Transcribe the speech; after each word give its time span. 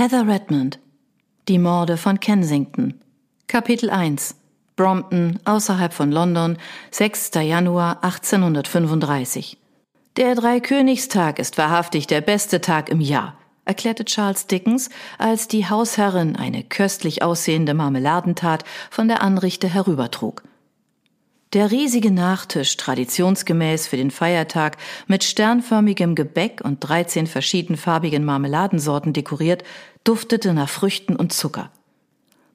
Heather 0.00 0.26
Redmond 0.26 0.78
Die 1.46 1.58
Morde 1.58 1.98
von 1.98 2.18
Kensington 2.20 2.94
Kapitel 3.48 3.90
1 3.90 4.34
Brompton 4.74 5.38
außerhalb 5.44 5.92
von 5.92 6.10
London 6.10 6.56
6. 6.90 7.32
Januar 7.34 8.02
1835 8.02 9.58
Der 10.16 10.34
Dreikönigstag 10.36 11.38
ist 11.38 11.58
wahrhaftig 11.58 12.06
der 12.06 12.22
beste 12.22 12.62
Tag 12.62 12.88
im 12.88 13.02
Jahr, 13.02 13.36
erklärte 13.66 14.06
Charles 14.06 14.46
Dickens, 14.46 14.88
als 15.18 15.48
die 15.48 15.68
Hausherrin 15.68 16.34
eine 16.34 16.64
köstlich 16.64 17.22
aussehende 17.22 17.74
Marmeladentat 17.74 18.64
von 18.88 19.06
der 19.06 19.20
Anrichte 19.20 19.68
herübertrug. 19.68 20.42
Der 21.52 21.72
riesige 21.72 22.12
Nachtisch, 22.12 22.76
traditionsgemäß 22.76 23.88
für 23.88 23.96
den 23.96 24.12
Feiertag, 24.12 24.76
mit 25.08 25.24
sternförmigem 25.24 26.14
Gebäck 26.14 26.60
und 26.62 26.78
13 26.78 27.26
verschiedenfarbigen 27.26 28.24
Marmeladensorten 28.24 29.12
dekoriert, 29.12 29.64
duftete 30.04 30.54
nach 30.54 30.68
Früchten 30.68 31.16
und 31.16 31.32
Zucker. 31.32 31.72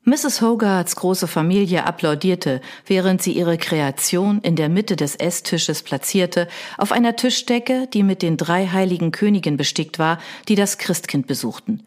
Mrs. 0.06 0.42
Hogarths 0.42 0.96
große 0.96 1.28
Familie 1.28 1.84
applaudierte, 1.86 2.62
während 2.86 3.22
sie 3.22 3.34
ihre 3.34 3.58
Kreation 3.58 4.40
in 4.42 4.56
der 4.56 4.70
Mitte 4.70 4.96
des 4.96 5.18
Esstisches 5.18 5.84
platzierte, 5.84 6.48
auf 6.78 6.94
einer 6.94 7.18
Tischdecke, 7.18 7.88
die 7.92 8.04
mit 8.04 8.22
den 8.22 8.38
drei 8.38 8.68
heiligen 8.68 9.12
Königen 9.12 9.58
bestickt 9.58 10.00
war, 10.00 10.20
die 10.48 10.56
das 10.56 10.78
Christkind 10.78 11.28
besuchten. 11.28 11.84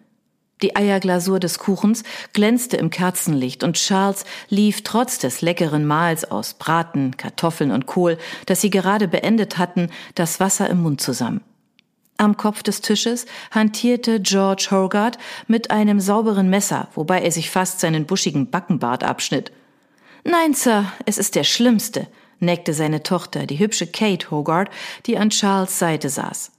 Die 0.62 0.74
Eierglasur 0.74 1.38
des 1.38 1.58
Kuchens 1.58 2.02
glänzte 2.32 2.76
im 2.76 2.90
Kerzenlicht 2.90 3.62
und 3.62 3.76
Charles 3.76 4.24
lief 4.48 4.82
trotz 4.82 5.18
des 5.18 5.40
leckeren 5.40 5.86
Mahls 5.86 6.30
aus 6.30 6.54
Braten, 6.54 7.16
Kartoffeln 7.16 7.70
und 7.70 7.86
Kohl, 7.86 8.18
das 8.46 8.60
sie 8.60 8.70
gerade 8.70 9.06
beendet 9.06 9.58
hatten, 9.58 9.90
das 10.14 10.40
Wasser 10.40 10.68
im 10.68 10.82
Mund 10.82 11.00
zusammen. 11.00 11.42
Am 12.16 12.36
Kopf 12.36 12.64
des 12.64 12.80
Tisches 12.80 13.26
hantierte 13.52 14.20
George 14.20 14.68
Hogarth 14.72 15.18
mit 15.46 15.70
einem 15.70 16.00
sauberen 16.00 16.50
Messer, 16.50 16.88
wobei 16.94 17.22
er 17.22 17.30
sich 17.30 17.48
fast 17.48 17.78
seinen 17.78 18.06
buschigen 18.06 18.50
Backenbart 18.50 19.04
abschnitt. 19.04 19.52
Nein, 20.24 20.52
Sir, 20.52 20.92
es 21.06 21.16
ist 21.18 21.36
der 21.36 21.44
Schlimmste, 21.44 22.08
neckte 22.40 22.74
seine 22.74 23.04
Tochter, 23.04 23.46
die 23.46 23.60
hübsche 23.60 23.86
Kate 23.86 24.32
Hogarth, 24.32 24.70
die 25.06 25.16
an 25.16 25.30
Charles 25.30 25.78
Seite 25.78 26.08
saß. 26.08 26.50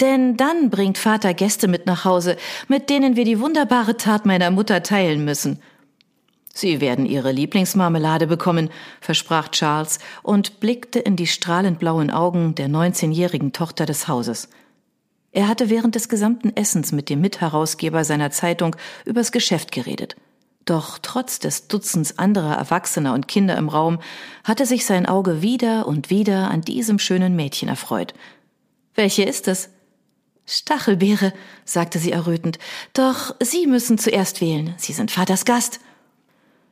Denn 0.00 0.36
dann 0.36 0.70
bringt 0.70 0.96
Vater 0.96 1.34
Gäste 1.34 1.66
mit 1.66 1.86
nach 1.86 2.04
Hause, 2.04 2.36
mit 2.68 2.88
denen 2.88 3.16
wir 3.16 3.24
die 3.24 3.40
wunderbare 3.40 3.96
Tat 3.96 4.26
meiner 4.26 4.50
Mutter 4.50 4.82
teilen 4.82 5.24
müssen. 5.24 5.60
Sie 6.54 6.80
werden 6.80 7.06
ihre 7.06 7.32
Lieblingsmarmelade 7.32 8.26
bekommen, 8.26 8.70
versprach 9.00 9.48
Charles 9.48 9.98
und 10.22 10.60
blickte 10.60 10.98
in 10.98 11.16
die 11.16 11.26
strahlend 11.26 11.78
blauen 11.78 12.10
Augen 12.10 12.54
der 12.54 12.68
neunzehnjährigen 12.68 13.52
Tochter 13.52 13.86
des 13.86 14.08
Hauses. 14.08 14.48
Er 15.30 15.46
hatte 15.46 15.70
während 15.70 15.94
des 15.94 16.08
gesamten 16.08 16.56
Essens 16.56 16.90
mit 16.90 17.10
dem 17.10 17.20
Mitherausgeber 17.20 18.04
seiner 18.04 18.30
Zeitung 18.30 18.74
übers 19.04 19.30
Geschäft 19.30 19.72
geredet. 19.72 20.16
Doch 20.64 20.98
trotz 20.98 21.38
des 21.38 21.68
Dutzends 21.68 22.18
anderer 22.18 22.56
Erwachsener 22.56 23.14
und 23.14 23.28
Kinder 23.28 23.56
im 23.56 23.68
Raum 23.68 24.00
hatte 24.44 24.66
sich 24.66 24.84
sein 24.84 25.06
Auge 25.06 25.42
wieder 25.42 25.86
und 25.86 26.10
wieder 26.10 26.50
an 26.50 26.62
diesem 26.62 26.98
schönen 26.98 27.36
Mädchen 27.36 27.68
erfreut. 27.68 28.14
Welche 28.94 29.22
ist 29.22 29.48
es? 29.48 29.70
Stachelbeere, 30.48 31.34
sagte 31.64 31.98
sie 31.98 32.10
errötend. 32.10 32.58
Doch 32.94 33.34
Sie 33.38 33.66
müssen 33.66 33.98
zuerst 33.98 34.40
wählen. 34.40 34.74
Sie 34.78 34.94
sind 34.94 35.10
Vaters 35.10 35.44
Gast. 35.44 35.80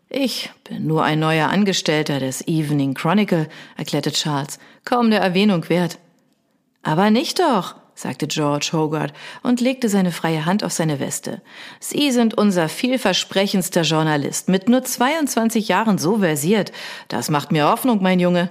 Ich 0.09 0.51
bin 0.65 0.87
nur 0.87 1.05
ein 1.05 1.19
neuer 1.19 1.49
Angestellter 1.49 2.19
des 2.19 2.47
Evening 2.49 2.95
Chronicle, 2.95 3.49
erklärte 3.77 4.13
Charles, 4.13 4.59
kaum 4.85 5.11
der 5.11 5.21
Erwähnung 5.21 5.69
wert. 5.69 5.99
Aber 6.83 7.11
nicht 7.11 7.39
doch, 7.41 7.75
sagte 7.95 8.29
George 8.29 8.71
Hogarth 8.73 9.13
und 9.43 9.61
legte 9.61 9.89
seine 9.89 10.13
freie 10.13 10.47
Hand 10.47 10.63
auf 10.63 10.73
seine 10.73 11.01
Weste. 11.01 11.43
Sie 11.81 12.13
sind 12.13 12.39
unser 12.39 12.69
vielversprechendster 12.69 13.83
Journalist, 13.83 14.49
mit 14.49 14.69
nur 14.69 14.85
22 14.85 15.69
Jahren 15.69 15.99
so 15.99 16.19
versiert. 16.19 16.73
Das 17.09 17.29
macht 17.29 17.53
mir 17.53 17.69
Hoffnung, 17.69 18.01
mein 18.01 18.21
Junge. 18.21 18.51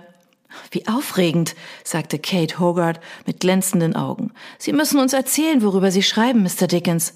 Wie 0.72 0.88
aufregend, 0.88 1.56
sagte 1.84 2.20
Kate 2.20 2.60
Hogarth 2.60 3.00
mit 3.26 3.40
glänzenden 3.40 3.96
Augen. 3.96 4.32
Sie 4.58 4.74
müssen 4.74 5.00
uns 5.00 5.14
erzählen, 5.14 5.62
worüber 5.62 5.92
Sie 5.92 6.04
schreiben, 6.04 6.44
Mr. 6.44 6.68
Dickens. 6.68 7.14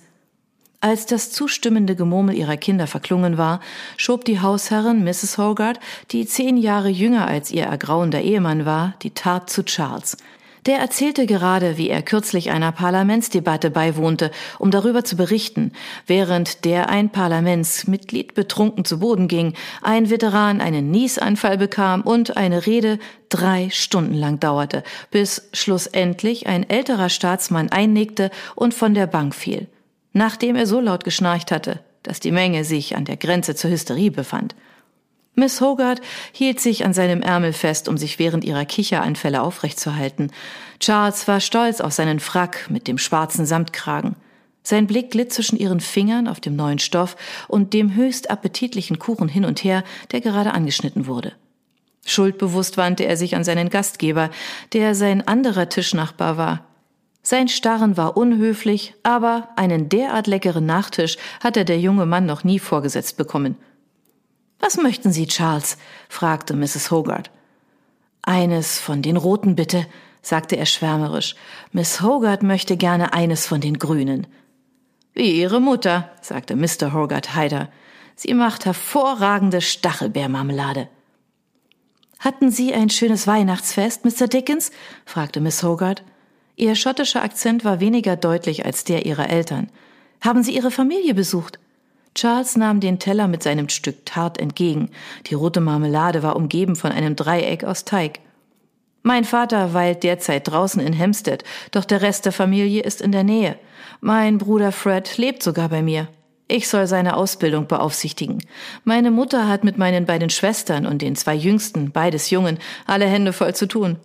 Als 0.82 1.06
das 1.06 1.32
zustimmende 1.32 1.96
Gemurmel 1.96 2.36
ihrer 2.36 2.56
Kinder 2.56 2.88
verklungen 2.88 3.38
war, 3.38 3.60
schob 3.98 4.24
die 4.24 4.40
Hausherrin 4.40 5.04
Mrs. 5.04 5.38
Hogarth, 5.38 5.80
die 6.12 6.26
zehn 6.26 6.56
Jahre 6.56 6.88
jünger 6.88 7.28
als 7.28 7.52
ihr 7.52 7.64
ergrauender 7.64 8.22
Ehemann 8.22 8.66
war, 8.66 8.94
die 9.02 9.12
Tat 9.12 9.50
zu 9.50 9.64
Charles. 9.66 10.16
Der 10.66 10.80
erzählte 10.80 11.26
gerade, 11.26 11.78
wie 11.78 11.90
er 11.90 12.02
kürzlich 12.02 12.52
einer 12.52 12.72
Parlamentsdebatte 12.72 13.72
beiwohnte, 13.72 14.30
um 14.58 14.72
darüber 14.72 15.04
zu 15.04 15.16
berichten, 15.16 15.72
während 16.06 16.66
der 16.66 16.90
ein 16.90 17.10
Parlamentsmitglied 17.10 18.34
betrunken 18.34 18.84
zu 18.84 19.00
Boden 19.00 19.28
ging, 19.28 19.54
ein 19.82 20.10
Veteran 20.10 20.60
einen 20.60 20.92
Niesanfall 20.92 21.58
bekam 21.58 22.02
und 22.02 22.36
eine 22.36 22.66
Rede 22.66 23.00
drei 23.30 23.70
Stunden 23.72 24.16
lang 24.16 24.40
dauerte, 24.40 24.84
bis 25.12 25.50
schlussendlich 25.54 26.48
ein 26.48 26.70
älterer 26.70 27.10
Staatsmann 27.10 27.72
einnickte 27.72 28.30
und 28.56 28.74
von 28.74 28.94
der 28.94 29.08
Bank 29.08 29.36
fiel, 29.36 29.68
nachdem 30.12 30.56
er 30.56 30.66
so 30.66 30.82
laut 30.82 31.04
geschnarcht 31.06 31.52
hatte, 31.52 31.80
dass 32.04 32.20
die 32.20 32.32
Menge 32.32 32.66
sich 32.66 32.98
an 32.98 33.06
der 33.06 33.18
Grenze 33.18 33.56
zur 33.56 33.72
Hysterie 33.72 34.12
befand. 34.12 34.56
Miss 35.40 35.62
Hogarth 35.62 36.02
hielt 36.34 36.60
sich 36.60 36.86
an 36.86 36.94
seinem 36.94 37.22
Ärmel 37.22 37.54
fest, 37.54 37.88
um 37.88 37.98
sich 37.98 38.20
während 38.20 38.44
ihrer 38.44 38.66
Kicheranfälle 38.66 39.42
aufrechtzuerhalten. 39.42 40.32
Charles 40.80 41.28
war 41.28 41.40
stolz 41.40 41.82
auf 41.82 41.94
seinen 41.94 42.20
Frack 42.20 42.70
mit 42.70 42.88
dem 42.88 42.98
schwarzen 42.98 43.46
Samtkragen. 43.46 44.16
Sein 44.64 44.86
Blick 44.86 45.12
glitt 45.12 45.32
zwischen 45.32 45.58
ihren 45.58 45.80
Fingern 45.80 46.28
auf 46.28 46.40
dem 46.42 46.56
neuen 46.56 46.80
Stoff 46.80 47.16
und 47.48 47.74
dem 47.74 47.96
höchst 47.96 48.30
appetitlichen 48.30 49.00
Kuchen 49.00 49.30
hin 49.30 49.46
und 49.46 49.64
her, 49.64 49.84
der 50.12 50.22
gerade 50.22 50.54
angeschnitten 50.54 51.08
wurde. 51.08 51.32
Schuldbewusst 52.06 52.78
wandte 52.78 53.06
er 53.06 53.18
sich 53.18 53.36
an 53.36 53.44
seinen 53.44 53.70
Gastgeber, 53.70 54.30
der 54.74 54.94
sein 54.94 55.28
anderer 55.28 55.70
Tischnachbar 55.70 56.38
war. 56.38 56.66
Sein 57.22 57.48
Starren 57.48 57.98
war 57.98 58.18
unhöflich, 58.18 58.94
aber 59.04 59.50
einen 59.56 59.90
derart 59.90 60.28
leckeren 60.28 60.66
Nachtisch 60.66 61.18
hatte 61.42 61.66
der 61.66 61.80
junge 61.80 62.06
Mann 62.06 62.26
noch 62.26 62.44
nie 62.44 62.60
vorgesetzt 62.60 63.18
bekommen. 63.18 63.58
Was 64.60 64.78
möchten 64.78 65.12
Sie, 65.12 65.28
Charles? 65.28 65.78
fragte 66.10 66.56
Mrs. 66.56 66.92
Hogarth. 66.92 67.32
Eines 68.22 68.80
von 68.80 69.02
den 69.02 69.18
Roten 69.18 69.56
bitte, 69.56 69.86
sagte 70.22 70.58
er 70.58 70.66
schwärmerisch. 70.66 71.36
Miss 71.72 72.02
Hogarth 72.02 72.44
möchte 72.44 72.78
gerne 72.78 73.14
eines 73.14 73.48
von 73.48 73.62
den 73.62 73.80
Grünen. 73.80 74.28
Wie 75.14 75.40
Ihre 75.40 75.60
Mutter, 75.60 76.12
sagte 76.22 76.56
Mr. 76.56 76.94
Hogarth 76.94 77.36
heider. 77.36 77.70
Sie 78.16 78.34
macht 78.34 78.66
hervorragende 78.66 79.62
Stachelbeermarmelade. 79.62 80.90
Hatten 82.20 82.52
Sie 82.52 82.74
ein 82.74 82.90
schönes 82.90 83.28
Weihnachtsfest, 83.28 84.04
Mr. 84.04 84.28
Dickens? 84.28 84.72
fragte 85.06 85.40
Miss 85.40 85.64
Hogarth. 85.64 86.04
Ihr 86.58 86.76
schottischer 86.76 87.24
Akzent 87.24 87.64
war 87.64 87.80
weniger 87.80 88.18
deutlich 88.18 88.66
als 88.66 88.84
der 88.84 89.06
ihrer 89.06 89.30
Eltern. 89.30 89.72
Haben 90.20 90.44
Sie 90.44 90.54
Ihre 90.54 90.72
Familie 90.72 91.14
besucht? 91.14 91.60
Charles 92.16 92.58
nahm 92.58 92.80
den 92.80 93.00
Teller 93.00 93.28
mit 93.28 93.44
seinem 93.44 93.70
Stück 93.70 94.06
Tart 94.06 94.40
entgegen. 94.40 94.90
Die 95.28 95.36
rote 95.36 95.62
Marmelade 95.62 96.24
war 96.24 96.36
umgeben 96.36 96.76
von 96.76 96.92
einem 96.92 97.16
Dreieck 97.16 97.64
aus 97.64 97.86
Teig. 97.86 98.20
Mein 99.04 99.24
Vater 99.24 99.74
weilt 99.74 100.04
derzeit 100.04 100.48
draußen 100.48 100.82
in 100.82 100.94
Hempstead, 100.94 101.44
doch 101.72 101.86
der 101.86 102.02
Rest 102.02 102.26
der 102.26 102.32
Familie 102.34 102.84
ist 102.84 103.02
in 103.02 103.12
der 103.12 103.24
Nähe. 103.24 103.58
Mein 104.02 104.38
Bruder 104.38 104.72
Fred 104.72 105.18
lebt 105.18 105.42
sogar 105.42 105.70
bei 105.70 105.82
mir. 105.82 106.08
Ich 106.48 106.68
soll 106.68 106.88
seine 106.88 107.16
Ausbildung 107.16 107.68
beaufsichtigen. 107.68 108.44
Meine 108.84 109.12
Mutter 109.12 109.48
hat 109.48 109.64
mit 109.64 109.78
meinen 109.78 110.06
beiden 110.06 110.32
Schwestern 110.32 110.86
und 110.86 111.02
den 111.02 111.16
zwei 111.16 111.36
Jüngsten, 111.36 111.92
beides 111.92 112.32
Jungen, 112.32 112.58
alle 112.88 113.06
Hände 113.06 113.34
voll 113.34 113.54
zu 113.54 113.68
tun. 113.68 113.98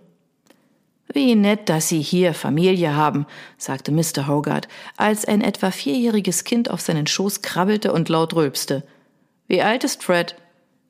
Wie 1.07 1.35
nett, 1.35 1.69
dass 1.69 1.87
Sie 1.87 2.01
hier 2.01 2.33
Familie 2.33 2.95
haben, 2.95 3.25
sagte 3.57 3.91
Mr. 3.91 4.27
Hogarth, 4.27 4.67
als 4.97 5.25
ein 5.25 5.41
etwa 5.41 5.71
vierjähriges 5.71 6.43
Kind 6.43 6.69
auf 6.69 6.81
seinen 6.81 7.07
Schoß 7.07 7.41
krabbelte 7.41 7.93
und 7.93 8.09
laut 8.09 8.35
rülpste. 8.35 8.83
Wie 9.47 9.61
alt 9.61 9.83
ist 9.83 10.03
Fred? 10.03 10.35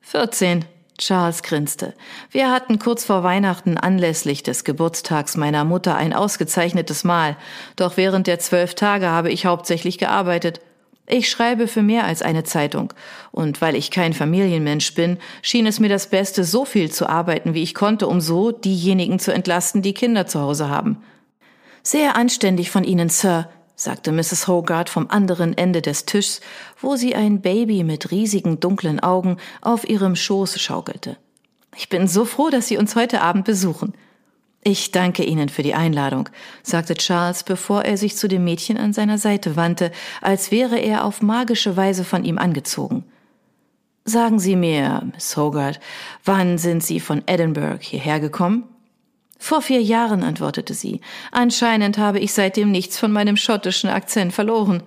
Vierzehn. 0.00 0.64
Charles 0.98 1.42
grinste. 1.42 1.92
Wir 2.30 2.50
hatten 2.50 2.78
kurz 2.78 3.04
vor 3.04 3.22
Weihnachten 3.22 3.76
anlässlich 3.76 4.42
des 4.42 4.64
Geburtstags 4.64 5.36
meiner 5.36 5.64
Mutter 5.64 5.94
ein 5.94 6.14
ausgezeichnetes 6.14 7.04
Mahl, 7.04 7.36
doch 7.76 7.98
während 7.98 8.26
der 8.26 8.38
zwölf 8.38 8.74
Tage 8.74 9.08
habe 9.08 9.30
ich 9.30 9.44
hauptsächlich 9.44 9.98
gearbeitet. 9.98 10.60
Ich 11.06 11.28
schreibe 11.28 11.68
für 11.68 11.82
mehr 11.82 12.04
als 12.04 12.22
eine 12.22 12.42
Zeitung, 12.42 12.92
und 13.30 13.60
weil 13.60 13.76
ich 13.76 13.90
kein 13.90 14.12
Familienmensch 14.12 14.94
bin, 14.94 15.18
schien 15.40 15.66
es 15.66 15.78
mir 15.78 15.88
das 15.88 16.08
Beste, 16.08 16.42
so 16.42 16.64
viel 16.64 16.90
zu 16.90 17.08
arbeiten, 17.08 17.54
wie 17.54 17.62
ich 17.62 17.74
konnte, 17.74 18.08
um 18.08 18.20
so 18.20 18.50
diejenigen 18.50 19.18
zu 19.18 19.32
entlasten, 19.32 19.82
die 19.82 19.94
Kinder 19.94 20.26
zu 20.26 20.40
Hause 20.40 20.68
haben. 20.68 21.02
Sehr 21.82 22.16
anständig 22.16 22.72
von 22.72 22.82
Ihnen, 22.82 23.08
Sir, 23.08 23.48
sagte 23.76 24.10
Mrs. 24.10 24.48
Hogarth 24.48 24.88
vom 24.88 25.06
anderen 25.08 25.56
Ende 25.56 25.82
des 25.82 26.06
Tischs, 26.06 26.40
wo 26.80 26.96
sie 26.96 27.14
ein 27.14 27.42
Baby 27.42 27.84
mit 27.84 28.10
riesigen 28.10 28.58
dunklen 28.58 29.00
Augen 29.00 29.36
auf 29.60 29.88
ihrem 29.88 30.16
Schoß 30.16 30.60
schaukelte. 30.60 31.18
Ich 31.76 31.88
bin 31.88 32.08
so 32.08 32.24
froh, 32.24 32.48
dass 32.48 32.68
Sie 32.68 32.78
uns 32.78 32.96
heute 32.96 33.20
Abend 33.20 33.44
besuchen. 33.44 33.92
Ich 34.68 34.90
danke 34.90 35.22
Ihnen 35.22 35.48
für 35.48 35.62
die 35.62 35.74
Einladung, 35.74 36.28
sagte 36.64 36.94
Charles, 36.94 37.44
bevor 37.44 37.84
er 37.84 37.96
sich 37.96 38.16
zu 38.16 38.26
dem 38.26 38.42
Mädchen 38.42 38.78
an 38.78 38.92
seiner 38.92 39.16
Seite 39.16 39.54
wandte, 39.54 39.92
als 40.20 40.50
wäre 40.50 40.76
er 40.76 41.04
auf 41.04 41.22
magische 41.22 41.76
Weise 41.76 42.02
von 42.02 42.24
ihm 42.24 42.36
angezogen. 42.36 43.04
Sagen 44.04 44.40
Sie 44.40 44.56
mir, 44.56 45.08
Miss 45.14 45.36
Hogarth, 45.36 45.78
wann 46.24 46.58
sind 46.58 46.82
Sie 46.82 46.98
von 46.98 47.22
Edinburgh 47.26 47.78
hierher 47.80 48.18
gekommen? 48.18 48.64
Vor 49.38 49.62
vier 49.62 49.80
Jahren, 49.80 50.24
antwortete 50.24 50.74
sie. 50.74 51.00
Anscheinend 51.30 51.96
habe 51.96 52.18
ich 52.18 52.32
seitdem 52.32 52.72
nichts 52.72 52.98
von 52.98 53.12
meinem 53.12 53.36
schottischen 53.36 53.88
Akzent 53.88 54.32
verloren. 54.32 54.82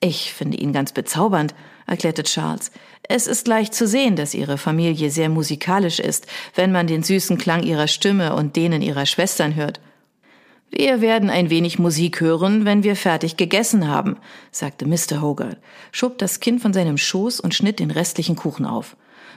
Ich 0.00 0.32
finde 0.32 0.56
ihn 0.56 0.72
ganz 0.72 0.92
bezaubernd, 0.92 1.56
erklärte 1.90 2.22
Charles. 2.22 2.70
Es 3.02 3.26
ist 3.26 3.48
leicht 3.48 3.74
zu 3.74 3.86
sehen, 3.86 4.16
dass 4.16 4.34
Ihre 4.34 4.56
Familie 4.56 5.10
sehr 5.10 5.28
musikalisch 5.28 5.98
ist, 5.98 6.26
wenn 6.54 6.72
man 6.72 6.86
den 6.86 7.02
süßen 7.02 7.36
Klang 7.36 7.62
Ihrer 7.62 7.88
Stimme 7.88 8.34
und 8.34 8.56
denen 8.56 8.80
Ihrer 8.80 9.06
Schwestern 9.06 9.56
hört. 9.56 9.80
Wir 10.70 11.00
werden 11.00 11.30
ein 11.30 11.50
wenig 11.50 11.80
Musik 11.80 12.20
hören, 12.20 12.64
wenn 12.64 12.84
wir 12.84 12.94
fertig 12.94 13.36
gegessen 13.36 13.88
haben, 13.88 14.18
sagte 14.52 14.86
Mr. 14.86 15.20
Hogarth, 15.20 15.58
schob 15.90 16.18
das 16.18 16.38
Kind 16.38 16.62
von 16.62 16.72
seinem 16.72 16.96
Schoß 16.96 17.40
und 17.40 17.54
schnitt 17.54 17.80
den 17.80 17.90
restlichen 17.90 18.36
Kuchen 18.36 18.64
auf. 18.64 18.96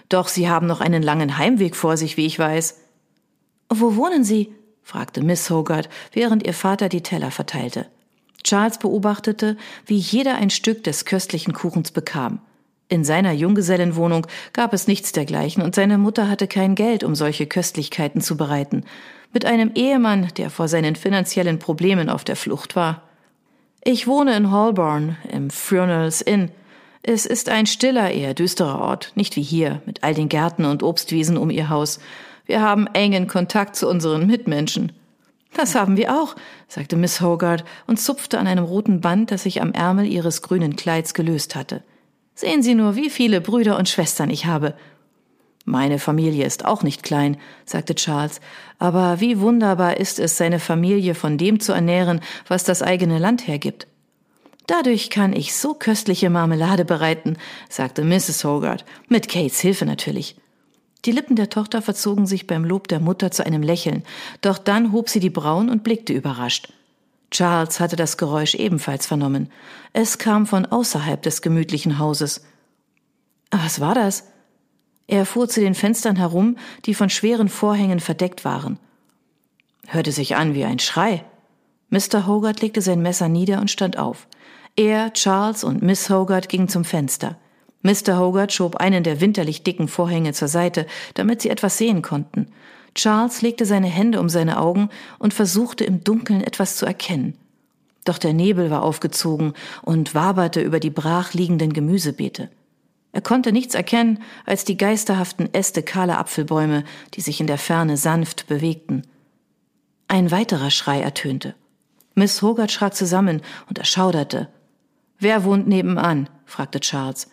Doch 0.10 0.28
Sie 0.28 0.48
haben 0.48 0.68
noch 0.68 0.80
einen 0.80 1.02
langen 1.02 1.40
Heimweg 1.40 1.76
vor 1.76 1.98
sich, 1.98 2.18
wie 2.18 2.28
ich 2.28 2.38
weiß. 2.38 2.80
Wo 3.70 3.96
wohnen 3.96 4.24
Sie? 4.24 4.54
fragte 4.84 5.24
Miss 5.24 5.50
Hogarth, 5.50 5.90
während 6.12 6.46
ihr 6.46 6.54
Vater 6.54 6.88
die 6.88 7.02
Teller 7.02 7.32
verteilte. 7.32 7.88
Charles 8.44 8.78
beobachtete, 8.78 9.58
wie 9.86 9.98
jeder 9.98 10.36
ein 10.36 10.50
Stück 10.50 10.84
des 10.84 11.06
köstlichen 11.06 11.54
Kuchens 11.54 11.92
bekam. 11.92 12.40
In 12.90 13.04
seiner 13.04 13.32
Junggesellenwohnung 13.32 14.28
gab 14.52 14.74
es 14.74 14.88
nichts 14.88 15.12
dergleichen 15.12 15.64
und 15.64 15.74
seine 15.74 15.98
Mutter 15.98 16.30
hatte 16.30 16.48
kein 16.48 16.76
Geld, 16.76 17.04
um 17.04 17.16
solche 17.16 17.48
Köstlichkeiten 17.48 18.22
zu 18.22 18.38
bereiten. 18.38 18.84
Mit 19.32 19.46
einem 19.46 19.72
Ehemann, 19.74 20.28
der 20.38 20.50
vor 20.50 20.68
seinen 20.68 20.96
finanziellen 20.96 21.58
Problemen 21.58 22.10
auf 22.10 22.24
der 22.24 22.36
Flucht 22.36 22.76
war. 22.76 23.02
Ich 23.84 24.06
wohne 24.06 24.36
in 24.38 24.52
Holborn, 24.52 25.18
im 25.32 25.50
Funerals 25.50 26.22
Inn. 26.22 26.52
Es 27.02 27.26
ist 27.26 27.50
ein 27.50 27.66
stiller, 27.66 28.12
eher 28.12 28.34
düsterer 28.34 28.80
Ort, 28.80 29.12
nicht 29.16 29.36
wie 29.36 29.42
hier, 29.42 29.82
mit 29.86 30.04
all 30.04 30.14
den 30.14 30.30
Gärten 30.30 30.66
und 30.66 30.84
Obstwiesen 30.84 31.38
um 31.38 31.50
ihr 31.50 31.70
Haus. 31.70 32.00
Wir 32.46 32.62
haben 32.62 32.88
engen 32.88 33.28
Kontakt 33.28 33.76
zu 33.76 33.90
unseren 33.90 34.28
Mitmenschen. 34.28 34.92
Das 35.54 35.76
haben 35.76 35.98
wir 35.98 36.14
auch, 36.20 36.36
sagte 36.68 36.96
Miss 36.96 37.22
Hogarth 37.22 37.64
und 37.86 38.00
zupfte 38.00 38.40
an 38.40 38.48
einem 38.48 38.64
roten 38.64 39.02
Band, 39.02 39.32
das 39.32 39.44
sich 39.44 39.62
am 39.62 39.72
Ärmel 39.72 40.06
ihres 40.06 40.42
grünen 40.42 40.76
Kleids 40.76 41.14
gelöst 41.14 41.56
hatte. 41.56 41.84
Sehen 42.36 42.64
Sie 42.64 42.74
nur, 42.74 42.96
wie 42.96 43.10
viele 43.10 43.42
Brüder 43.42 43.78
und 43.78 43.90
Schwestern 43.90 44.30
ich 44.30 44.46
habe. 44.46 44.76
Meine 45.66 46.00
Familie 46.00 46.46
ist 46.46 46.66
auch 46.66 46.84
nicht 46.84 47.04
klein, 47.04 47.38
sagte 47.66 47.96
Charles, 47.96 48.42
aber 48.80 49.22
wie 49.22 49.40
wunderbar 49.40 49.98
ist 49.98 50.20
es, 50.20 50.38
seine 50.38 50.60
Familie 50.60 51.16
von 51.16 51.38
dem 51.38 51.60
zu 51.60 51.72
ernähren, 51.72 52.20
was 52.48 52.64
das 52.64 52.82
eigene 52.82 53.20
Land 53.20 53.48
hergibt. 53.48 53.88
Dadurch 54.68 55.10
kann 55.10 55.34
ich 55.34 55.54
so 55.54 55.74
köstliche 55.74 56.30
Marmelade 56.30 56.86
bereiten, 56.86 57.38
sagte 57.70 58.04
Mrs. 58.04 58.44
Hogarth, 58.44 58.86
mit 59.08 59.30
Kates 59.30 59.60
Hilfe 59.60 59.86
natürlich. 59.86 60.36
Die 61.06 61.12
Lippen 61.12 61.36
der 61.36 61.50
Tochter 61.50 61.82
verzogen 61.82 62.26
sich 62.26 62.48
beim 62.48 62.64
Lob 62.64 62.88
der 62.88 63.00
Mutter 63.00 63.32
zu 63.32 63.46
einem 63.46 63.62
Lächeln, 63.62 64.04
doch 64.42 64.58
dann 64.58 64.92
hob 64.92 65.10
sie 65.10 65.20
die 65.20 65.30
Brauen 65.30 65.70
und 65.70 65.84
blickte 65.84 66.14
überrascht. 66.14 66.72
Charles 67.30 67.80
hatte 67.80 67.96
das 67.96 68.18
Geräusch 68.18 68.56
ebenfalls 68.56 69.08
vernommen. 69.08 69.52
Es 69.92 70.18
kam 70.18 70.46
von 70.46 70.66
außerhalb 70.66 71.22
des 71.22 71.42
gemütlichen 71.42 71.98
Hauses. 71.98 72.46
Was 73.52 73.80
war 73.80 73.96
das? 73.96 74.26
Er 75.08 75.26
fuhr 75.26 75.50
zu 75.50 75.60
den 75.60 75.76
Fenstern 75.76 76.16
herum, 76.16 76.58
die 76.86 76.94
von 76.94 77.10
schweren 77.10 77.50
Vorhängen 77.50 78.00
verdeckt 78.00 78.46
waren. 78.46 78.80
Hörte 79.88 80.12
sich 80.12 80.36
an 80.36 80.54
wie 80.54 80.64
ein 80.64 80.80
Schrei. 80.80 81.26
Mr. 81.90 82.26
Hogarth 82.28 82.62
legte 82.62 82.82
sein 82.82 83.02
Messer 83.02 83.28
nieder 83.30 83.60
und 83.60 83.70
stand 83.70 83.98
auf. 83.98 84.28
Er, 84.76 85.12
Charles 85.14 85.64
und 85.64 85.82
Miss 85.82 86.10
Hogarth 86.10 86.50
gingen 86.50 86.70
zum 86.70 86.86
Fenster. 86.86 87.38
Mr. 87.84 88.18
Hogarth 88.18 88.54
schob 88.54 88.78
einen 88.78 89.04
der 89.04 89.22
winterlich 89.22 89.64
dicken 89.64 89.88
Vorhänge 89.88 90.34
zur 90.34 90.48
Seite, 90.48 90.88
damit 91.14 91.42
sie 91.42 91.50
etwas 91.50 91.78
sehen 91.78 92.02
konnten. 92.02 92.48
Charles 92.96 93.42
legte 93.42 93.66
seine 93.66 93.88
Hände 93.88 94.20
um 94.20 94.30
seine 94.30 94.60
Augen 94.60 94.90
und 95.20 95.34
versuchte 95.34 95.84
im 95.84 96.04
Dunkeln 96.04 96.42
etwas 96.42 96.78
zu 96.78 96.86
erkennen. 96.86 97.38
Doch 98.06 98.18
der 98.18 98.34
Nebel 98.34 98.70
war 98.70 98.84
aufgezogen 98.84 99.54
und 99.82 100.16
waberte 100.16 100.62
über 100.62 100.80
die 100.80 100.90
brach 100.90 101.34
liegenden 101.34 101.74
Gemüsebeete. 101.74 102.50
Er 103.12 103.22
konnte 103.22 103.52
nichts 103.52 103.76
erkennen 103.76 104.24
als 104.46 104.66
die 104.66 104.78
geisterhaften 104.78 105.54
Äste 105.54 105.84
kahler 105.84 106.18
Apfelbäume, 106.18 106.84
die 107.14 107.22
sich 107.22 107.40
in 107.40 107.48
der 107.48 107.58
Ferne 107.58 107.96
sanft 107.98 108.48
bewegten. 108.48 109.04
Ein 110.08 110.32
weiterer 110.32 110.72
Schrei 110.72 111.02
ertönte. 111.02 111.56
Miss 112.16 112.42
Hogarth 112.42 112.72
schrak 112.72 112.96
zusammen 112.96 113.42
und 113.70 113.80
erschauderte. 113.80 114.50
Wer 115.20 115.44
wohnt 115.44 115.68
nebenan? 115.68 116.30
fragte 116.46 116.80
Charles. 116.80 117.30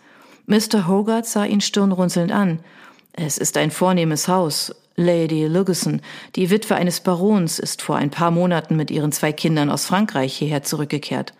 Mr. 0.50 0.88
Hogarth 0.88 1.26
sah 1.26 1.44
ihn 1.44 1.60
stirnrunzelnd 1.60 2.32
an. 2.32 2.58
Es 3.12 3.38
ist 3.38 3.56
ein 3.56 3.70
vornehmes 3.70 4.26
Haus. 4.26 4.74
Lady 4.96 5.46
Lugeson, 5.46 6.02
die 6.34 6.50
Witwe 6.50 6.74
eines 6.74 6.98
Barons, 6.98 7.60
ist 7.60 7.82
vor 7.82 7.94
ein 7.94 8.10
paar 8.10 8.32
Monaten 8.32 8.74
mit 8.74 8.90
ihren 8.90 9.12
zwei 9.12 9.32
Kindern 9.32 9.70
aus 9.70 9.86
Frankreich 9.86 10.36
hierher 10.36 10.64
zurückgekehrt. 10.64 11.34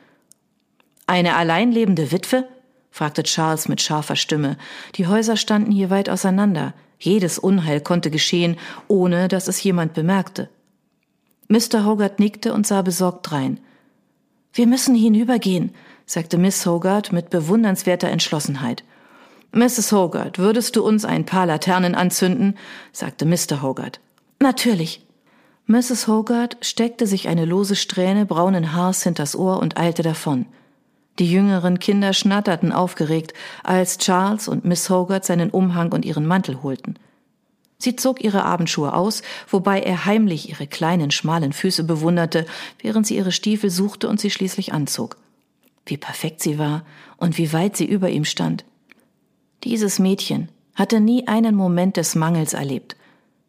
Eine 1.09 1.35
allein 1.35 1.73
lebende 1.73 2.13
Witwe? 2.13 2.47
fragte 2.93 3.25
Charles 3.25 3.69
mit 3.69 3.83
scharfer 3.83 4.15
Stimme. 4.15 4.57
Die 4.95 5.09
Häuser 5.09 5.37
standen 5.37 5.73
hier 5.73 5.91
weit 5.91 6.09
auseinander. 6.09 6.73
Jedes 7.01 7.41
Unheil 7.41 7.81
konnte 7.81 8.13
geschehen, 8.13 8.59
ohne 8.87 9.27
dass 9.27 9.49
es 9.49 9.61
jemand 9.61 9.93
bemerkte. 9.93 10.49
Mr. 11.49 11.85
Hogarth 11.85 12.21
nickte 12.21 12.55
und 12.55 12.65
sah 12.65 12.83
besorgt 12.83 13.29
drein. 13.29 13.59
Wir 14.53 14.69
müssen 14.69 14.95
hinübergehen, 14.95 15.75
sagte 16.07 16.39
Miss 16.39 16.65
Hogarth 16.65 17.11
mit 17.11 17.31
bewundernswerter 17.31 18.09
Entschlossenheit. 18.09 18.85
Mrs. 19.53 19.91
Hogarth, 19.91 20.39
würdest 20.39 20.77
du 20.77 20.85
uns 20.85 21.05
ein 21.05 21.27
paar 21.27 21.45
Laternen 21.45 21.95
anzünden? 21.97 22.57
sagte 22.93 23.27
Mr. 23.27 23.63
Hogarth. 23.63 23.99
Natürlich. 24.39 25.05
Mrs. 25.67 26.07
Hogarth 26.07 26.57
steckte 26.61 27.07
sich 27.07 27.29
eine 27.29 27.45
lose 27.45 27.75
Strähne 27.75 28.27
braunen 28.27 28.73
Haars 28.75 29.03
hinters 29.03 29.37
Ohr 29.37 29.59
und 29.61 29.77
eilte 29.77 30.03
davon. 30.03 30.47
Die 31.19 31.31
jüngeren 31.31 31.81
Kinder 31.81 32.13
schnatterten 32.13 32.73
aufgeregt, 32.73 33.35
als 33.65 33.99
Charles 33.99 34.47
und 34.47 34.65
Miss 34.65 34.89
Hogarth 34.89 35.25
seinen 35.25 35.51
Umhang 35.51 35.93
und 35.93 36.05
ihren 36.05 36.27
Mantel 36.27 36.63
holten. 36.63 36.97
Sie 37.77 37.97
zog 37.97 38.23
ihre 38.23 38.45
Abendschuhe 38.45 38.95
aus, 38.95 39.23
wobei 39.49 39.81
er 39.81 40.05
heimlich 40.05 40.49
ihre 40.49 40.67
kleinen, 40.67 41.11
schmalen 41.11 41.53
Füße 41.53 41.85
bewunderte, 41.85 42.47
während 42.81 43.07
sie 43.07 43.17
ihre 43.17 43.33
Stiefel 43.33 43.71
suchte 43.71 44.09
und 44.09 44.21
sie 44.21 44.31
schließlich 44.31 44.73
anzog. 44.73 45.17
Wie 45.87 45.97
perfekt 45.97 46.41
sie 46.41 46.59
war 46.59 46.85
und 47.17 47.37
wie 47.37 47.53
weit 47.53 47.77
sie 47.77 47.87
über 47.87 48.11
ihm 48.11 48.25
stand. 48.25 48.65
Dieses 49.65 49.99
Mädchen 49.99 50.49
hatte 50.75 51.01
nie 51.01 51.27
einen 51.29 51.55
Moment 51.55 51.97
des 51.97 52.15
Mangels 52.15 52.55
erlebt. 52.55 52.97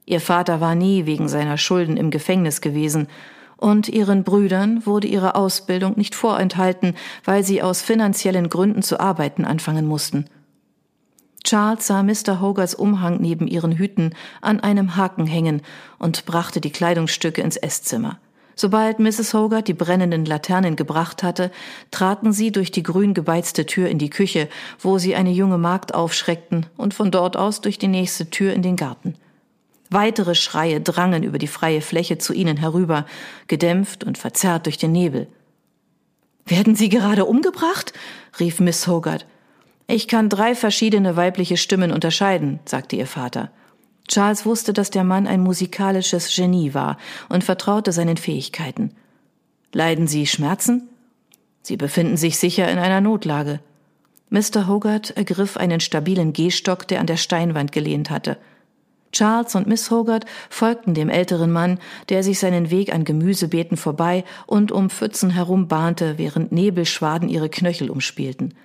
Ihr 0.06 0.20
Vater 0.20 0.60
war 0.60 0.76
nie 0.76 1.06
wegen 1.06 1.30
seiner 1.30 1.58
Schulden 1.58 1.96
im 1.98 2.12
Gefängnis 2.12 2.62
gewesen, 2.62 3.08
und 3.56 3.88
ihren 3.88 4.24
Brüdern 4.24 4.88
wurde 4.88 5.06
ihre 5.06 5.36
Ausbildung 5.36 5.94
nicht 5.96 6.16
vorenthalten, 6.16 6.96
weil 7.24 7.44
sie 7.44 7.62
aus 7.62 7.84
finanziellen 7.84 8.50
Gründen 8.50 8.82
zu 8.82 9.00
arbeiten 9.00 9.46
anfangen 9.46 9.86
mussten. 9.86 10.26
Charles 11.44 11.86
sah 11.86 12.02
Mr. 12.02 12.42
Hogars 12.42 12.74
Umhang 12.74 13.22
neben 13.22 13.48
ihren 13.48 13.74
Hüten 13.74 14.16
an 14.42 14.60
einem 14.62 14.96
Haken 14.96 15.28
hängen 15.28 15.62
und 16.00 16.26
brachte 16.26 16.60
die 16.60 16.72
Kleidungsstücke 16.72 17.42
ins 17.42 17.56
Esszimmer. 17.56 18.20
Sobald 18.62 19.00
Mrs. 19.00 19.34
Hogarth 19.34 19.68
die 19.70 19.74
brennenden 19.74 20.24
Laternen 20.24 20.76
gebracht 20.76 21.24
hatte, 21.24 21.50
traten 21.90 22.32
sie 22.32 22.52
durch 22.52 22.70
die 22.70 22.84
grün 22.84 23.16
gebeizte 23.16 23.66
Tür 23.66 23.90
in 23.90 23.98
die 23.98 24.12
Küche, 24.12 24.50
wo 24.78 25.00
sie 25.00 25.16
eine 25.16 25.32
junge 25.32 25.58
Magd 25.58 25.96
aufschreckten, 25.96 26.68
und 26.78 26.94
von 26.94 27.10
dort 27.10 27.38
aus 27.38 27.62
durch 27.62 27.80
die 27.80 27.88
nächste 27.88 28.30
Tür 28.30 28.54
in 28.54 28.62
den 28.62 28.76
Garten. 28.76 29.16
Weitere 29.90 30.36
Schreie 30.36 30.80
drangen 30.80 31.24
über 31.24 31.40
die 31.40 31.48
freie 31.48 31.82
Fläche 31.82 32.20
zu 32.20 32.34
ihnen 32.34 32.58
herüber, 32.58 33.08
gedämpft 33.48 34.04
und 34.04 34.20
verzerrt 34.20 34.68
durch 34.68 34.78
den 34.78 34.92
Nebel. 34.92 35.26
Werden 36.46 36.76
Sie 36.76 36.90
gerade 36.90 37.26
umgebracht? 37.26 37.94
rief 38.40 38.60
Miss 38.60 38.86
Hogarth. 38.86 39.26
Ich 39.88 40.08
kann 40.08 40.30
drei 40.30 40.54
verschiedene 40.54 41.16
weibliche 41.16 41.58
Stimmen 41.58 41.92
unterscheiden, 41.92 42.60
sagte 42.66 42.96
ihr 42.96 43.08
Vater. 43.08 43.50
Charles 44.12 44.46
wusste, 44.46 44.74
dass 44.74 44.90
der 44.90 45.06
Mann 45.06 45.26
ein 45.26 45.40
musikalisches 45.40 46.36
Genie 46.36 46.74
war 46.74 46.98
und 47.30 47.46
vertraute 47.46 47.94
seinen 47.94 48.18
Fähigkeiten. 48.18 48.92
Leiden 49.72 50.06
Sie 50.06 50.28
Schmerzen? 50.28 50.90
Sie 51.62 51.78
befinden 51.78 52.18
sich 52.18 52.38
sicher 52.38 52.70
in 52.70 52.78
einer 52.78 53.00
Notlage. 53.00 53.62
Mr. 54.30 54.68
Hogarth 54.68 55.12
ergriff 55.12 55.56
einen 55.56 55.80
stabilen 55.80 56.34
Gehstock, 56.34 56.90
der 56.90 57.00
an 57.00 57.08
der 57.08 57.16
Steinwand 57.16 57.72
gelehnt 57.72 58.10
hatte. 58.10 58.38
Charles 59.14 59.56
und 59.56 59.68
Miss 59.68 59.90
Hogarth 59.90 60.26
folgten 60.50 60.94
dem 60.94 61.10
älteren 61.10 61.52
Mann, 61.52 61.80
der 62.10 62.24
sich 62.24 62.38
seinen 62.38 62.70
Weg 62.70 62.94
an 62.94 63.06
Gemüsebeeten 63.06 63.78
vorbei 63.78 64.26
und 64.46 64.74
um 64.74 64.90
Pfützen 64.90 65.30
herum 65.30 65.70
bahnte, 65.70 66.18
während 66.18 66.52
Nebelschwaden 66.52 67.30
ihre 67.30 67.50
Knöchel 67.50 67.90
umspielten. 67.90 68.56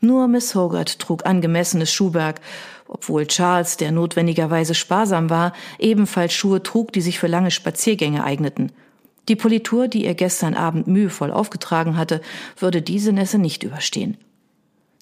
Nur 0.00 0.28
Miss 0.28 0.54
Hogarth 0.54 0.98
trug 0.98 1.26
angemessenes 1.26 1.92
Schuhwerk, 1.92 2.40
obwohl 2.86 3.26
Charles, 3.26 3.76
der 3.76 3.90
notwendigerweise 3.90 4.74
sparsam 4.74 5.28
war, 5.28 5.52
ebenfalls 5.78 6.32
Schuhe 6.32 6.62
trug, 6.62 6.92
die 6.92 7.00
sich 7.00 7.18
für 7.18 7.26
lange 7.26 7.50
Spaziergänge 7.50 8.22
eigneten. 8.22 8.72
Die 9.28 9.36
Politur, 9.36 9.88
die 9.88 10.06
er 10.06 10.14
gestern 10.14 10.54
Abend 10.54 10.86
mühevoll 10.86 11.32
aufgetragen 11.32 11.96
hatte, 11.96 12.22
würde 12.56 12.80
diese 12.80 13.12
Nässe 13.12 13.38
nicht 13.38 13.62
überstehen. 13.62 14.16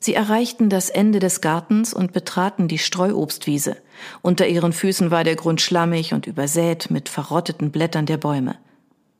Sie 0.01 0.15
erreichten 0.15 0.69
das 0.69 0.91
Ende 0.91 1.21
des 1.21 1.41
Gartens 1.41 1.95
und 1.95 2.13
betraten 2.13 2.69
die 2.69 2.79
Streuobstwiese. 2.79 3.77
Unter 4.23 4.47
ihren 4.47 4.73
Füßen 4.73 5.11
war 5.11 5.25
der 5.25 5.37
Grund 5.37 5.61
schlammig 5.61 6.13
und 6.13 6.27
übersät 6.27 6.91
mit 6.91 7.09
verrotteten 7.09 7.71
Blättern 7.71 8.07
der 8.07 8.19
Bäume. 8.19 8.57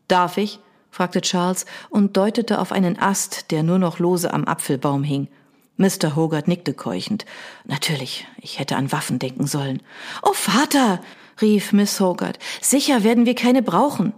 Darf 0.09 0.37
ich? 0.39 0.61
fragte 0.91 1.21
Charles 1.21 1.67
und 1.91 2.17
deutete 2.17 2.59
auf 2.59 2.73
einen 2.73 2.99
Ast, 2.99 3.51
der 3.51 3.63
nur 3.63 3.79
noch 3.79 3.99
lose 3.99 4.33
am 4.33 4.45
Apfelbaum 4.45 5.05
hing. 5.05 5.29
Mr. 5.77 6.17
Hogarth 6.17 6.49
nickte 6.49 6.75
keuchend. 6.75 7.27
Natürlich, 7.65 8.27
ich 8.41 8.59
hätte 8.59 8.77
an 8.77 8.93
Waffen 8.93 9.19
denken 9.19 9.47
sollen. 9.47 9.83
Oh 10.23 10.33
Vater, 10.33 11.01
rief 11.41 11.73
Miss 11.73 12.01
Hogarth, 12.01 12.39
sicher 12.61 13.05
werden 13.05 13.27
wir 13.27 13.35
keine 13.35 13.63
brauchen. 13.63 14.15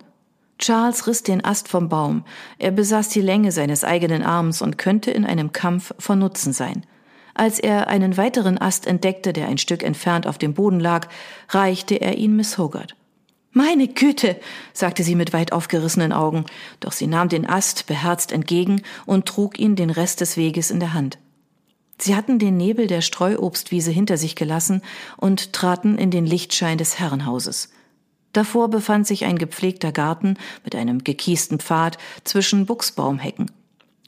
Charles 0.58 1.06
riss 1.06 1.22
den 1.22 1.44
Ast 1.44 1.68
vom 1.68 1.88
Baum. 1.88 2.24
Er 2.58 2.72
besaß 2.72 3.10
die 3.10 3.20
Länge 3.20 3.52
seines 3.52 3.84
eigenen 3.84 4.22
Arms 4.22 4.60
und 4.60 4.76
könnte 4.76 5.10
in 5.10 5.24
einem 5.24 5.52
Kampf 5.52 5.94
von 5.98 6.18
Nutzen 6.18 6.52
sein. 6.52 6.84
Als 7.34 7.60
er 7.60 7.86
einen 7.86 8.16
weiteren 8.16 8.58
Ast 8.58 8.86
entdeckte, 8.86 9.32
der 9.32 9.46
ein 9.46 9.58
Stück 9.58 9.84
entfernt 9.84 10.26
auf 10.26 10.38
dem 10.38 10.54
Boden 10.54 10.80
lag, 10.80 11.08
reichte 11.50 11.94
er 11.94 12.16
ihn 12.18 12.34
Miss 12.34 12.58
Hogarth. 12.58 12.96
Meine 13.52 13.88
Güte, 13.88 14.36
sagte 14.72 15.02
sie 15.04 15.14
mit 15.14 15.32
weit 15.32 15.52
aufgerissenen 15.52 16.12
Augen, 16.12 16.44
doch 16.80 16.92
sie 16.92 17.06
nahm 17.06 17.28
den 17.28 17.48
Ast 17.48 17.86
beherzt 17.86 18.32
entgegen 18.32 18.82
und 19.06 19.26
trug 19.26 19.58
ihn 19.58 19.76
den 19.76 19.90
Rest 19.90 20.20
des 20.20 20.36
Weges 20.36 20.70
in 20.70 20.80
der 20.80 20.94
Hand. 20.94 21.18
Sie 22.00 22.14
hatten 22.14 22.38
den 22.38 22.56
Nebel 22.56 22.86
der 22.86 23.00
Streuobstwiese 23.00 23.90
hinter 23.90 24.16
sich 24.16 24.36
gelassen 24.36 24.82
und 25.16 25.52
traten 25.52 25.98
in 25.98 26.10
den 26.10 26.26
Lichtschein 26.26 26.78
des 26.78 26.98
Herrenhauses. 26.98 27.70
Davor 28.32 28.68
befand 28.68 29.06
sich 29.06 29.24
ein 29.24 29.38
gepflegter 29.38 29.90
Garten 29.90 30.36
mit 30.64 30.74
einem 30.74 31.02
gekiesten 31.02 31.58
Pfad 31.58 31.98
zwischen 32.24 32.66
Buchsbaumhecken. 32.66 33.50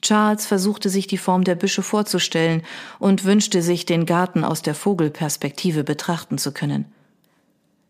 Charles 0.03 0.47
versuchte 0.47 0.89
sich 0.89 1.07
die 1.07 1.19
Form 1.19 1.45
der 1.45 1.55
Büsche 1.55 1.83
vorzustellen 1.83 2.63
und 2.99 3.25
wünschte 3.25 3.61
sich, 3.61 3.87
den 3.87 4.07
Garten 4.07 4.45
aus 4.45 4.63
der 4.63 4.75
Vogelperspektive 4.75 5.85
betrachten 5.85 6.39
zu 6.39 6.53
können. 6.53 6.87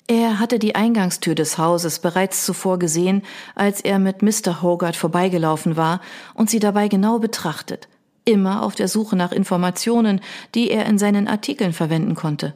Er 0.07 0.41
hatte 0.41 0.59
die 0.59 0.75
Eingangstür 0.75 1.37
des 1.37 1.57
Hauses 1.57 2.01
bereits 2.01 2.45
zuvor 2.45 2.81
gesehen, 2.81 3.23
als 3.55 3.81
er 3.81 4.01
mit 4.01 4.23
Mr. 4.23 4.61
Hogarth 4.61 4.97
vorbeigelaufen 4.97 5.77
war 5.77 6.01
und 6.35 6.51
sie 6.51 6.59
dabei 6.59 6.89
genau 6.89 7.21
betrachtet, 7.21 7.87
immer 8.31 8.63
auf 8.63 8.75
der 8.75 8.89
Suche 8.89 9.17
nach 9.17 9.33
Informationen, 9.33 10.21
die 10.55 10.71
er 10.71 10.87
in 10.87 10.99
seinen 10.99 11.29
Artikeln 11.29 11.73
verwenden 11.73 12.15
konnte. 12.15 12.55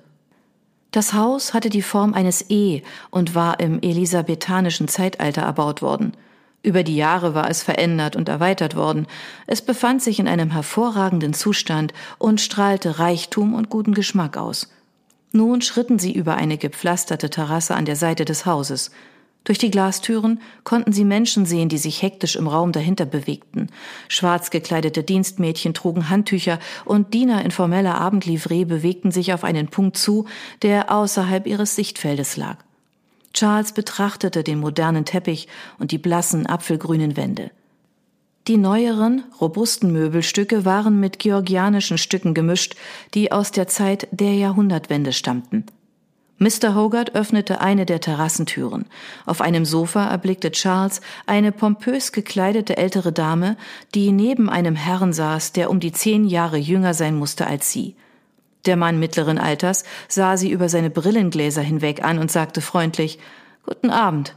Das 0.91 1.13
Haus 1.13 1.55
hatte 1.55 1.71
die 1.71 1.83
Form 1.83 2.15
eines 2.15 2.51
E 2.51 2.83
und 3.11 3.35
war 3.35 3.59
im 3.59 3.83
elisabethanischen 3.83 4.87
Zeitalter 4.87 5.43
erbaut 5.43 5.83
worden. 5.83 6.13
Über 6.63 6.83
die 6.83 6.97
Jahre 6.97 7.35
war 7.35 7.51
es 7.51 7.63
verändert 7.63 8.17
und 8.17 8.29
erweitert 8.29 8.77
worden. 8.77 9.07
Es 9.47 9.61
befand 9.61 10.03
sich 10.03 10.19
in 10.19 10.29
einem 10.29 10.51
hervorragenden 10.51 11.35
Zustand 11.35 11.93
und 12.19 12.41
strahlte 12.41 13.01
Reichtum 13.01 13.55
und 13.55 13.69
guten 13.69 13.93
Geschmack 13.93 14.37
aus. 14.37 14.71
Nun 15.33 15.63
schritten 15.63 15.99
sie 15.99 16.13
über 16.13 16.37
eine 16.37 16.57
gepflasterte 16.57 17.29
Terrasse 17.29 17.75
an 17.75 17.85
der 17.85 17.97
Seite 17.97 18.25
des 18.25 18.47
Hauses. 18.47 18.93
Durch 19.45 19.59
die 19.59 19.71
Glastüren 19.71 20.41
konnten 20.65 20.93
sie 20.93 21.05
Menschen 21.05 21.45
sehen, 21.45 21.69
die 21.69 21.79
sich 21.79 22.01
hektisch 22.01 22.35
im 22.35 22.49
Raum 22.49 22.73
dahinter 22.73 23.05
bewegten. 23.05 23.69
Schwarz 24.09 24.51
gekleidete 24.51 25.03
Dienstmädchen 25.03 25.75
trugen 25.75 26.09
Handtücher 26.09 26.59
und 26.87 27.13
Diener 27.13 27.45
in 27.45 27.51
formeller 27.51 28.01
Abendlivree 28.01 28.65
bewegten 28.65 29.11
sich 29.11 29.35
auf 29.35 29.45
einen 29.45 29.69
Punkt 29.69 29.99
zu, 29.99 30.25
der 30.63 30.91
außerhalb 30.91 31.47
ihres 31.47 31.77
Sichtfeldes 31.77 32.39
lag. 32.39 32.57
Charles 33.35 33.73
betrachtete 33.73 34.45
den 34.45 34.61
modernen 34.61 35.05
Teppich 35.05 35.49
und 35.79 35.91
die 35.91 35.99
blassen 35.99 36.47
apfelgrünen 36.47 37.17
Wände. 37.17 37.51
Die 38.47 38.57
neueren, 38.57 39.25
robusten 39.41 39.93
Möbelstücke 39.93 40.65
waren 40.65 41.01
mit 41.01 41.19
georgianischen 41.19 41.99
Stücken 41.99 42.33
gemischt, 42.33 42.77
die 43.15 43.33
aus 43.33 43.51
der 43.51 43.69
Zeit 43.69 44.07
der 44.11 44.35
Jahrhundertwende 44.35 45.13
stammten. 45.13 45.67
Mr. 46.39 46.75
Hogarth 46.75 47.15
öffnete 47.15 47.61
eine 47.61 47.87
der 47.87 48.01
Terrassentüren. 48.01 48.87
Auf 49.25 49.41
einem 49.41 49.65
Sofa 49.65 50.09
erblickte 50.09 50.51
Charles 50.51 51.01
eine 51.27 51.53
pompös 51.53 52.13
gekleidete 52.13 52.77
ältere 52.77 53.13
Dame, 53.13 53.57
die 53.95 54.11
neben 54.11 54.51
einem 54.51 54.75
Herrn 54.75 55.13
saß, 55.13 55.53
der 55.53 55.71
um 55.71 55.79
die 55.79 55.93
zehn 55.93 56.25
Jahre 56.25 56.57
jünger 56.57 56.93
sein 56.93 57.15
musste 57.15 57.47
als 57.47 57.71
sie. 57.71 57.95
Der 58.67 58.77
Mann 58.77 58.99
mittleren 58.99 59.39
Alters 59.39 59.85
sah 60.09 60.37
sie 60.37 60.51
über 60.51 60.69
seine 60.69 60.91
Brillengläser 60.91 61.63
hinweg 61.63 62.03
an 62.03 62.19
und 62.19 62.31
sagte 62.31 62.61
freundlich 62.61 63.19
Guten 63.65 63.91
Abend. 63.91 64.35